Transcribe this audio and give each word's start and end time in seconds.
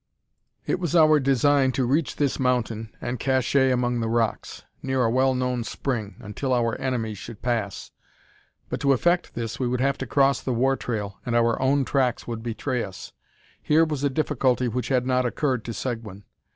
It 0.65 0.79
was 0.79 0.95
our 0.95 1.19
design 1.19 1.71
to 1.73 1.85
reach 1.85 2.15
this 2.15 2.39
mountain, 2.39 2.89
and 3.01 3.19
"cacher" 3.19 3.71
among 3.71 3.99
the 3.99 4.09
rocks, 4.09 4.63
near 4.81 5.03
a 5.03 5.11
well 5.11 5.35
known 5.35 5.63
spring, 5.63 6.15
until 6.21 6.53
our 6.55 6.75
enemies 6.81 7.19
should 7.19 7.43
pass; 7.43 7.91
but 8.67 8.79
to 8.79 8.93
effect 8.93 9.35
this 9.35 9.59
we 9.59 9.67
would 9.67 9.79
have 9.79 9.99
to 9.99 10.07
cross 10.07 10.41
the 10.41 10.53
war 10.55 10.75
trail, 10.75 11.19
and 11.23 11.35
our 11.35 11.61
own 11.61 11.85
tracks 11.85 12.25
would 12.25 12.41
betray 12.41 12.83
us. 12.83 13.13
Here 13.61 13.85
was 13.85 14.03
a 14.03 14.09
difficulty 14.09 14.67
which 14.67 14.87
had 14.87 15.05
not 15.05 15.23
occurred 15.23 15.63
to 15.65 15.71
Seguin. 15.71 16.23